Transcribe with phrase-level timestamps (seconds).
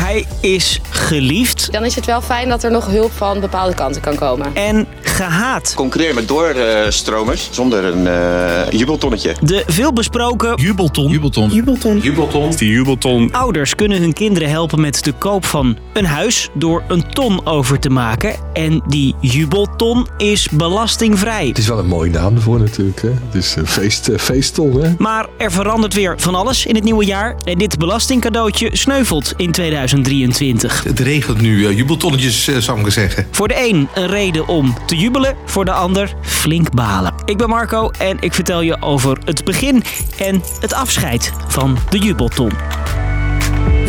[0.00, 4.02] Hij is geliefd Dan is het wel fijn dat er nog hulp van bepaalde kanten
[4.02, 4.54] kan komen.
[4.54, 4.86] en
[5.24, 5.72] gehaat.
[5.76, 9.34] Concurreer met doorstromers zonder een eh, jubeltonnetje.
[9.42, 11.10] De veelbesproken Jubelton.
[11.10, 11.50] Jubelton.
[11.98, 12.50] Jubelton.
[12.56, 13.32] Die jubelton.
[13.32, 17.78] ouders kunnen hun kinderen helpen met de koop van een huis door een ton over
[17.78, 18.34] te maken.
[18.52, 21.46] En die jubelton is belastingvrij.
[21.46, 23.02] Het is wel een mooie naam ervoor natuurlijk.
[23.02, 23.08] Hè?
[23.08, 24.82] Het is een feest, eh, feestton.
[24.82, 24.92] Hè?
[24.98, 27.36] Maar er verandert weer van alles in het nieuwe jaar.
[27.44, 30.84] En dit belastingcadeautje sneuvelt in 2023.
[30.84, 33.26] Het regent nu eh, jubeltonnetjes, zou ik zeggen.
[33.30, 35.09] Voor de een een reden om te jubelen,
[35.44, 37.14] voor de ander flink balen.
[37.24, 39.82] Ik ben Marco en ik vertel je over het begin
[40.18, 42.52] en het afscheid van de jubelton.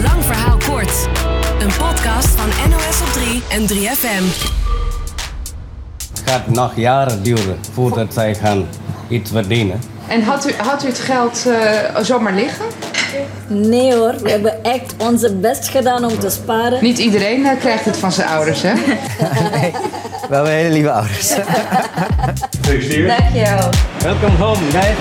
[0.04, 1.08] Lang verhaal kort.
[1.60, 4.50] Een podcast van NOS op 3 en 3FM.
[6.10, 8.68] Het gaat nog jaren duren voordat zij gaan
[9.10, 9.80] iets verdienen.
[10.08, 12.66] En had u, had u het geld eh, zomaar liggen?
[13.48, 16.84] Nee hoor, we hebben echt onze best gedaan om te sparen.
[16.84, 18.74] Niet iedereen eh, krijgt het van zijn ouders, hè?
[20.32, 21.34] We hebben hele lieve ouders.
[22.72, 23.70] Dankjewel.
[24.00, 24.96] Welcome home, guys.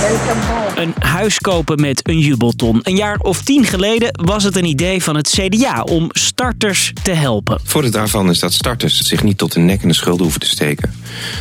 [0.00, 0.80] Welkom home.
[0.80, 2.80] Een huis kopen met een jubelton.
[2.82, 7.10] Een jaar of tien geleden was het een idee van het CDA om starters te
[7.10, 7.60] helpen.
[7.64, 10.48] Voordeel daarvan is dat starters zich niet tot de nek in de schulden hoeven te
[10.48, 10.94] steken.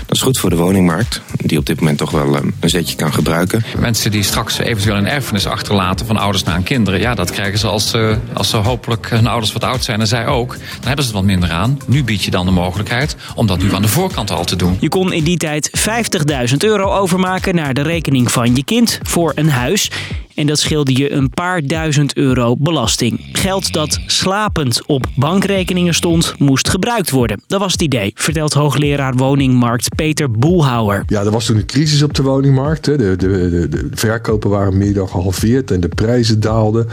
[0.06, 2.96] Dat is goed voor de woningmarkt, die op dit moment toch wel eh, een zetje
[2.96, 3.64] kan gebruiken.
[3.78, 7.00] Mensen die straks eventueel een erfenis achterlaten van ouders naar hun kinderen.
[7.00, 10.08] Ja, dat krijgen ze als, ze als ze hopelijk hun ouders wat oud zijn en
[10.08, 10.50] zij ook.
[10.50, 11.80] Dan hebben ze het wat minder aan.
[11.88, 14.78] Nu bied je dan de mogelijkheid om dat nu aan de voorkant al te doen.
[14.80, 19.32] Je kon in die tijd 50.000 euro overmaken naar de rekening van je kind voor
[19.36, 19.92] een huis.
[20.36, 23.30] En dat scheelde je een paar duizend euro belasting.
[23.32, 27.42] Geld dat slapend op bankrekeningen stond, moest gebruikt worden.
[27.48, 31.04] Dat was het idee, vertelt hoogleraar woningmarkt Peter Boelhouwer.
[31.08, 32.86] Ja, er was toen een crisis op de woningmarkt.
[32.86, 32.98] Hè.
[32.98, 36.88] De, de, de, de verkopen waren meer dan gehalveerd en de prijzen daalden.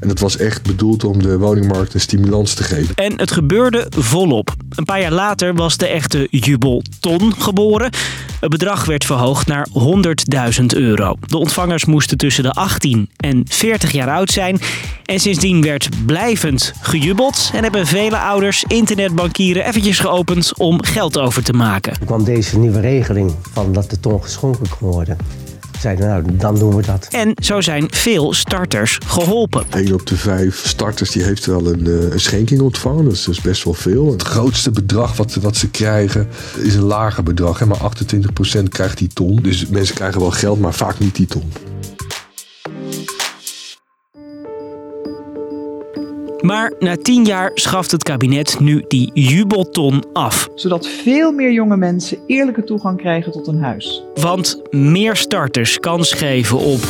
[0.00, 2.94] En dat was echt bedoeld om de woningmarkt een stimulans te geven.
[2.94, 4.54] En het gebeurde volop.
[4.70, 7.90] Een paar jaar later was de echte jubelton geboren.
[8.40, 9.66] Het bedrag werd verhoogd naar
[10.60, 11.14] 100.000 euro.
[11.20, 14.58] De ontvangers moesten tussen de 18 en 40 jaar oud zijn.
[15.04, 17.50] En sindsdien werd blijvend gejubeld.
[17.54, 21.92] En hebben vele ouders internetbankieren eventjes geopend om geld over te maken.
[21.92, 25.16] Er kwam deze nieuwe regeling van dat de ton geschonken kon worden.
[25.86, 27.08] Zeiden nou, dan doen we dat.
[27.10, 29.64] En zo zijn veel starters geholpen.
[29.70, 33.04] 1 op de vijf starters die heeft wel een, eh, een schenking ontvangen.
[33.04, 34.10] Dat is dus best wel veel.
[34.10, 37.58] Het grootste bedrag wat, wat ze krijgen is een lager bedrag.
[37.58, 37.66] Hè?
[37.66, 39.38] Maar 28% krijgt die ton.
[39.42, 41.52] Dus mensen krijgen wel geld, maar vaak niet die ton.
[46.46, 50.48] Maar na 10 jaar schaft het kabinet nu die jubelton af.
[50.54, 54.04] Zodat veel meer jonge mensen eerlijke toegang krijgen tot een huis.
[54.14, 56.80] Want meer starters kans geven op.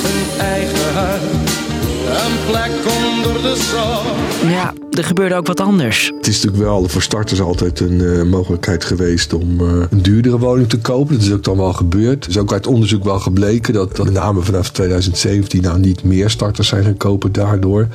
[4.49, 6.13] Ja, er gebeurde ook wat anders.
[6.17, 10.39] Het is natuurlijk wel voor starters altijd een eh, mogelijkheid geweest om eh, een duurdere
[10.39, 11.15] woning te kopen.
[11.15, 12.25] Dat is ook dan wel gebeurd.
[12.25, 16.05] Er is ook uit onderzoek wel gebleken dat, dat met name vanaf 2017 nou niet
[16.05, 17.89] meer starters zijn gaan kopen daardoor.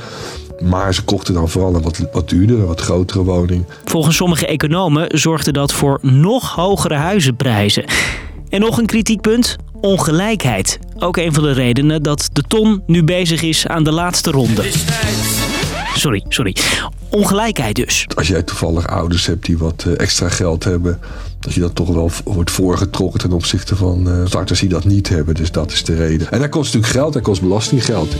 [0.61, 3.65] Maar ze kochten dan vooral een wat, wat duurdere, wat grotere woning.
[3.85, 7.85] Volgens sommige economen zorgde dat voor nog hogere huizenprijzen.
[8.49, 10.79] En nog een kritiekpunt: ongelijkheid.
[10.97, 14.71] Ook een van de redenen dat de ton nu bezig is aan de laatste ronde.
[15.95, 16.55] Sorry, sorry.
[17.09, 18.05] Ongelijkheid dus.
[18.15, 20.99] Als jij toevallig ouders hebt die wat eh, extra geld hebben,
[21.39, 25.09] dat je dat toch wel wordt voorgetrokken ten opzichte van eh, starters die dat niet
[25.09, 25.35] hebben.
[25.35, 26.31] Dus dat is de reden.
[26.31, 28.15] En dat kost natuurlijk geld, dat kost belastinggeld.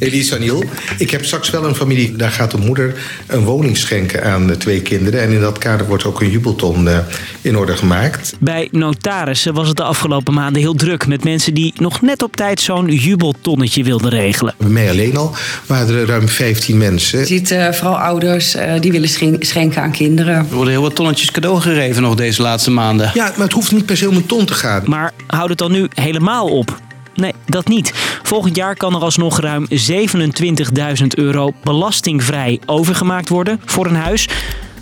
[0.00, 0.64] Elise Aniel,
[0.98, 2.94] ik heb straks wel een familie, daar gaat de moeder
[3.26, 5.20] een woning schenken aan de twee kinderen.
[5.22, 6.98] En in dat kader wordt ook een jubelton eh,
[7.40, 8.36] in orde gemaakt.
[8.38, 12.36] Bij notarissen was het de afgelopen maanden heel druk met mensen die nog net op
[12.36, 14.54] tijd zo'n jubeltonnetje wilden regelen.
[14.58, 15.34] Bij mij alleen al
[15.66, 17.18] waren er ruim 15 mensen.
[17.18, 20.34] Je ziet eh, vooral ouders eh, die willen schen- schenken aan kinderen.
[20.34, 23.10] Er worden heel wat tonnetjes cadeau gegeven nog deze laatste maanden.
[23.14, 24.82] Ja, maar het hoeft niet per se om een ton te gaan.
[24.86, 26.78] Maar houdt het dan nu helemaal op?
[27.14, 27.92] Nee, dat niet.
[28.30, 34.28] Volgend jaar kan er alsnog ruim 27.000 euro belastingvrij overgemaakt worden voor een huis.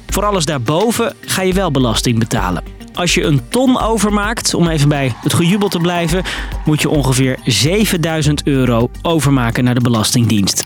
[0.06, 2.62] Voor alles daarboven ga je wel belasting betalen.
[2.94, 6.22] Als je een ton overmaakt, om even bij het gejubel te blijven,
[6.64, 10.62] moet je ongeveer 7000 euro overmaken naar de Belastingdienst.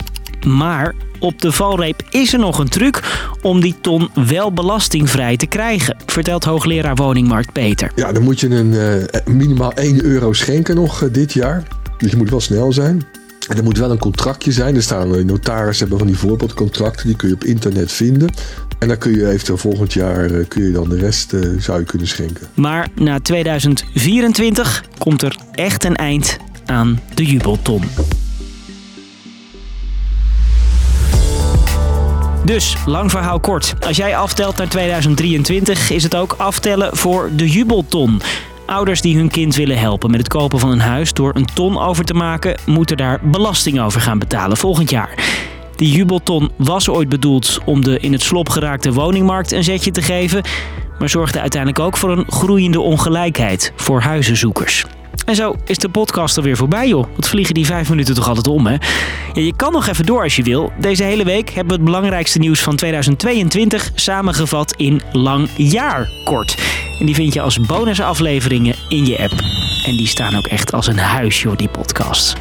[0.47, 3.03] Maar op de valreep is er nog een truc
[3.43, 7.93] om die ton wel belastingvrij te krijgen, vertelt hoogleraar woningmarkt Peter.
[7.95, 11.63] Ja, dan moet je een, eh, minimaal 1 euro schenken nog eh, dit jaar.
[12.03, 13.03] Dus je moet wel snel zijn.
[13.49, 14.77] En er moet wel een contractje zijn.
[14.77, 17.07] Er staan eh, notaris hebben van die voorbeeldcontracten.
[17.07, 18.31] Die kun je op internet vinden.
[18.79, 21.79] En dan kun je eventueel volgend jaar eh, kun je dan de rest eh, zou
[21.79, 22.47] je kunnen schenken.
[22.55, 27.83] Maar na 2024 komt er echt een eind aan de jubelton.
[32.45, 33.75] Dus, lang verhaal kort.
[33.87, 38.21] Als jij aftelt naar 2023 is het ook aftellen voor de jubelton.
[38.73, 41.79] Ouders die hun kind willen helpen met het kopen van een huis door een ton
[41.79, 45.15] over te maken, moeten daar belasting over gaan betalen volgend jaar.
[45.77, 50.03] Die jubelton was ooit bedoeld om de in het slop geraakte woningmarkt een zetje te
[50.03, 50.43] geven,
[50.99, 54.85] maar zorgde uiteindelijk ook voor een groeiende ongelijkheid voor huizenzoekers.
[55.25, 57.07] En zo is de podcast er weer voorbij, joh.
[57.17, 58.77] Wat vliegen die vijf minuten toch altijd om, hè?
[59.33, 60.73] Je kan nog even door als je wil.
[60.81, 66.59] Deze hele week hebben we het belangrijkste nieuws van 2022 samengevat in Lang Jaar Kort.
[67.01, 69.33] En die vind je als bonusafleveringen in je app.
[69.87, 72.37] En die staan ook echt als een huis, joh, die podcast.